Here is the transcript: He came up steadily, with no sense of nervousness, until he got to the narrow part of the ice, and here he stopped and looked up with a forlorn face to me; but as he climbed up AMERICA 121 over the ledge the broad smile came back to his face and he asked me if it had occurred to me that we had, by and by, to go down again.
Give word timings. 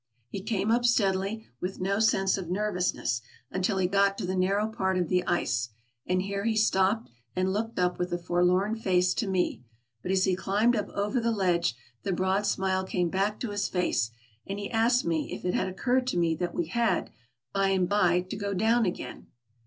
He 0.29 0.41
came 0.41 0.71
up 0.71 0.83
steadily, 0.83 1.45
with 1.59 1.79
no 1.79 1.99
sense 1.99 2.35
of 2.35 2.49
nervousness, 2.49 3.21
until 3.51 3.77
he 3.77 3.85
got 3.85 4.17
to 4.17 4.25
the 4.25 4.35
narrow 4.35 4.67
part 4.67 4.97
of 4.97 5.09
the 5.09 5.23
ice, 5.27 5.69
and 6.07 6.23
here 6.23 6.43
he 6.43 6.57
stopped 6.57 7.11
and 7.35 7.53
looked 7.53 7.77
up 7.77 7.99
with 7.99 8.11
a 8.11 8.17
forlorn 8.17 8.75
face 8.75 9.13
to 9.13 9.27
me; 9.27 9.63
but 10.01 10.09
as 10.11 10.23
he 10.23 10.35
climbed 10.35 10.75
up 10.75 10.85
AMERICA 10.85 10.95
121 11.03 11.07
over 11.07 11.19
the 11.21 11.51
ledge 11.53 11.75
the 12.01 12.13
broad 12.13 12.47
smile 12.47 12.83
came 12.83 13.09
back 13.09 13.39
to 13.41 13.51
his 13.51 13.67
face 13.67 14.09
and 14.47 14.57
he 14.57 14.71
asked 14.71 15.05
me 15.05 15.31
if 15.33 15.45
it 15.45 15.53
had 15.53 15.67
occurred 15.69 16.07
to 16.07 16.17
me 16.17 16.33
that 16.33 16.55
we 16.55 16.65
had, 16.65 17.11
by 17.53 17.67
and 17.67 17.87
by, 17.87 18.21
to 18.21 18.35
go 18.35 18.55
down 18.55 18.87
again. 18.87 19.27